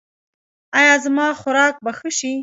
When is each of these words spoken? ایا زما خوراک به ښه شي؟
ایا 0.79 0.93
زما 1.03 1.27
خوراک 1.41 1.75
به 1.83 1.91
ښه 1.97 2.09
شي؟ 2.17 2.33